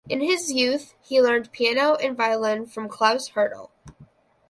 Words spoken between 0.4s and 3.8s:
youth he learned piano and violin from Klaus Hertel.